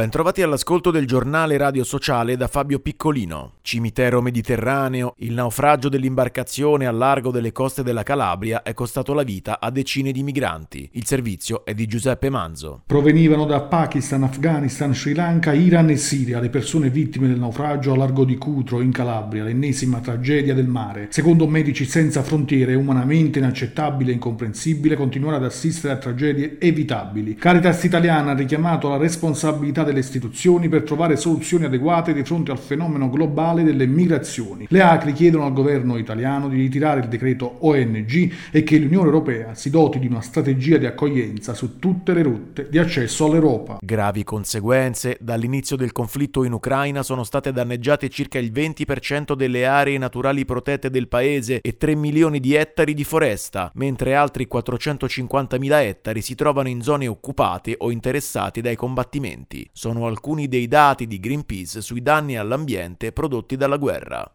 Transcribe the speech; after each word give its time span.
Bentrovati 0.00 0.40
all'ascolto 0.40 0.90
del 0.90 1.06
giornale 1.06 1.58
radio 1.58 1.84
sociale 1.84 2.38
da 2.38 2.46
Fabio 2.46 2.78
Piccolino. 2.78 3.56
Cimitero 3.60 4.22
Mediterraneo, 4.22 5.12
il 5.18 5.34
naufragio 5.34 5.90
dell'imbarcazione 5.90 6.86
a 6.86 6.90
largo 6.90 7.30
delle 7.30 7.52
coste 7.52 7.82
della 7.82 8.02
Calabria 8.02 8.62
è 8.62 8.72
costato 8.72 9.12
la 9.12 9.24
vita 9.24 9.60
a 9.60 9.70
decine 9.70 10.10
di 10.10 10.22
migranti. 10.22 10.88
Il 10.92 11.04
servizio 11.04 11.66
è 11.66 11.74
di 11.74 11.86
Giuseppe 11.86 12.30
Manzo. 12.30 12.84
Provenivano 12.86 13.44
da 13.44 13.60
Pakistan, 13.60 14.22
Afghanistan, 14.22 14.94
Sri 14.94 15.12
Lanka, 15.12 15.52
Iran 15.52 15.90
e 15.90 15.96
Siria 15.96 16.40
le 16.40 16.48
persone 16.48 16.88
vittime 16.88 17.28
del 17.28 17.38
naufragio 17.38 17.92
a 17.92 17.96
largo 17.98 18.24
di 18.24 18.38
Cutro 18.38 18.80
in 18.80 18.92
Calabria, 18.92 19.44
l'ennesima 19.44 19.98
tragedia 19.98 20.54
del 20.54 20.66
mare. 20.66 21.08
Secondo 21.10 21.46
Medici 21.46 21.84
Senza 21.84 22.22
Frontiere 22.22 22.72
è 22.72 22.76
umanamente 22.76 23.38
inaccettabile 23.38 24.12
e 24.12 24.14
incomprensibile 24.14 24.96
continuare 24.96 25.36
ad 25.36 25.44
assistere 25.44 25.92
a 25.92 25.98
tragedie 25.98 26.58
evitabili. 26.58 27.34
Caritas 27.34 27.84
Italiana 27.84 28.30
ha 28.30 28.34
richiamato 28.34 28.88
la 28.88 28.96
responsabilità 28.96 29.88
delle 29.90 30.00
istituzioni 30.00 30.68
per 30.68 30.82
trovare 30.82 31.16
soluzioni 31.16 31.64
adeguate 31.64 32.12
di 32.12 32.24
fronte 32.24 32.50
al 32.50 32.58
fenomeno 32.58 33.10
globale 33.10 33.62
delle 33.62 33.86
migrazioni. 33.86 34.66
Le 34.68 34.80
ACRI 34.80 35.12
chiedono 35.12 35.44
al 35.44 35.52
governo 35.52 35.98
italiano 35.98 36.48
di 36.48 36.56
ritirare 36.56 37.00
il 37.00 37.08
decreto 37.08 37.56
ONG 37.60 38.32
e 38.50 38.62
che 38.62 38.78
l'Unione 38.78 39.06
Europea 39.06 39.54
si 39.54 39.70
doti 39.70 39.98
di 39.98 40.06
una 40.06 40.20
strategia 40.20 40.78
di 40.78 40.86
accoglienza 40.86 41.54
su 41.54 41.78
tutte 41.78 42.14
le 42.14 42.22
rotte 42.22 42.68
di 42.70 42.78
accesso 42.78 43.26
all'Europa. 43.26 43.78
Gravi 43.80 44.24
conseguenze. 44.24 45.18
Dall'inizio 45.20 45.76
del 45.76 45.92
conflitto 45.92 46.44
in 46.44 46.52
Ucraina 46.52 47.02
sono 47.02 47.24
state 47.24 47.52
danneggiate 47.52 48.08
circa 48.08 48.38
il 48.38 48.52
20% 48.52 49.34
delle 49.34 49.66
aree 49.66 49.98
naturali 49.98 50.44
protette 50.44 50.90
del 50.90 51.08
paese 51.08 51.60
e 51.60 51.76
3 51.76 51.94
milioni 51.94 52.40
di 52.40 52.54
ettari 52.54 52.94
di 52.94 53.04
foresta, 53.04 53.70
mentre 53.74 54.14
altri 54.14 54.48
450.000 54.50 55.72
ettari 55.72 56.20
si 56.22 56.34
trovano 56.34 56.68
in 56.68 56.82
zone 56.82 57.06
occupate 57.06 57.74
o 57.78 57.90
interessate 57.90 58.60
dai 58.60 58.76
combattimenti 58.76 59.68
sono 59.80 60.06
alcuni 60.06 60.46
dei 60.46 60.68
dati 60.68 61.06
di 61.06 61.18
Greenpeace 61.18 61.80
sui 61.80 62.02
danni 62.02 62.36
all'ambiente 62.36 63.12
prodotti 63.12 63.56
dalla 63.56 63.78
guerra. 63.78 64.30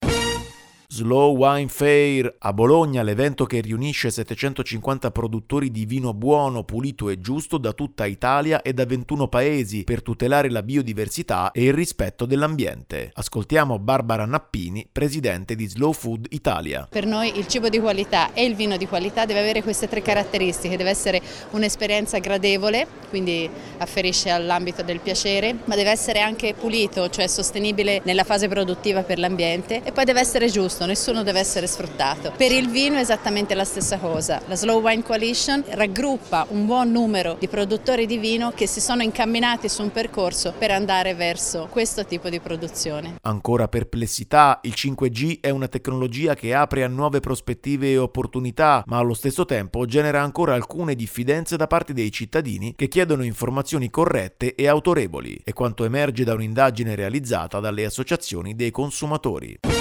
Slow 0.87 1.35
Wine 1.35 1.67
Fair 1.67 2.35
a 2.39 2.53
Bologna, 2.53 3.01
l'evento 3.01 3.45
che 3.45 3.59
riunisce 3.59 4.11
750 4.11 5.09
produttori 5.09 5.71
di 5.71 5.85
vino 5.85 6.13
buono, 6.13 6.63
pulito 6.63 7.09
e 7.09 7.19
giusto 7.19 7.57
da 7.57 7.73
tutta 7.73 8.05
Italia 8.05 8.61
e 8.61 8.71
da 8.71 8.85
21 8.85 9.27
paesi 9.27 9.83
per 9.83 10.03
tutelare 10.03 10.49
la 10.51 10.61
biodiversità 10.61 11.49
e 11.51 11.63
il 11.65 11.73
rispetto 11.73 12.25
dell'ambiente. 12.25 13.09
Ascoltiamo 13.13 13.79
Barbara 13.79 14.25
Nappini, 14.25 14.87
presidente 14.91 15.55
di 15.55 15.67
Slow 15.67 15.91
Food 15.91 16.27
Italia. 16.29 16.87
Per 16.87 17.07
noi 17.07 17.35
il 17.35 17.47
cibo 17.47 17.67
di 17.67 17.79
qualità 17.79 18.33
e 18.33 18.45
il 18.45 18.55
vino 18.55 18.77
di 18.77 18.85
qualità 18.85 19.25
deve 19.25 19.39
avere 19.39 19.63
queste 19.63 19.87
tre 19.87 20.03
caratteristiche, 20.03 20.77
deve 20.77 20.91
essere 20.91 21.19
un'esperienza 21.51 22.19
gradevole, 22.19 22.85
quindi 23.09 23.49
afferisce 23.79 24.29
all'ambito 24.29 24.83
del 24.83 24.99
piacere, 24.99 25.55
ma 25.65 25.75
deve 25.75 25.89
essere 25.89 26.19
anche 26.19 26.53
pulito, 26.53 27.09
cioè 27.09 27.25
sostenibile 27.25 28.01
nella 28.03 28.23
fase 28.23 28.47
produttiva 28.47 29.01
per 29.01 29.17
l'ambiente 29.17 29.81
e 29.83 29.91
poi 29.91 30.05
deve 30.05 30.19
essere 30.19 30.47
giusto 30.47 30.74
nessuno 30.83 31.23
deve 31.23 31.39
essere 31.39 31.67
sfruttato. 31.67 32.33
Per 32.35 32.51
il 32.51 32.69
vino 32.69 32.97
è 32.97 32.99
esattamente 32.99 33.55
la 33.55 33.63
stessa 33.63 33.97
cosa. 33.97 34.41
La 34.47 34.55
Slow 34.55 34.81
Wine 34.81 35.03
Coalition 35.03 35.63
raggruppa 35.69 36.47
un 36.49 36.65
buon 36.65 36.91
numero 36.91 37.37
di 37.39 37.47
produttori 37.47 38.05
di 38.05 38.17
vino 38.17 38.51
che 38.51 38.67
si 38.67 38.81
sono 38.81 39.01
incamminati 39.01 39.69
su 39.69 39.81
un 39.81 39.91
percorso 39.93 40.53
per 40.57 40.71
andare 40.71 41.13
verso 41.13 41.67
questo 41.69 42.05
tipo 42.05 42.27
di 42.27 42.41
produzione. 42.41 43.15
Ancora 43.21 43.69
perplessità, 43.69 44.59
il 44.63 44.73
5G 44.75 45.39
è 45.39 45.51
una 45.51 45.69
tecnologia 45.69 46.35
che 46.35 46.53
apre 46.53 46.83
a 46.83 46.87
nuove 46.87 47.21
prospettive 47.21 47.91
e 47.91 47.97
opportunità, 47.97 48.83
ma 48.87 48.97
allo 48.97 49.13
stesso 49.13 49.45
tempo 49.45 49.85
genera 49.85 50.21
ancora 50.21 50.55
alcune 50.55 50.95
diffidenze 50.95 51.55
da 51.55 51.67
parte 51.67 51.93
dei 51.93 52.11
cittadini 52.11 52.73
che 52.75 52.87
chiedono 52.87 53.23
informazioni 53.23 53.89
corrette 53.89 54.55
e 54.55 54.67
autorevoli, 54.67 55.39
è 55.43 55.53
quanto 55.53 55.85
emerge 55.85 56.23
da 56.23 56.33
un'indagine 56.33 56.95
realizzata 56.95 57.59
dalle 57.59 57.85
associazioni 57.85 58.55
dei 58.55 58.71
consumatori. 58.71 59.74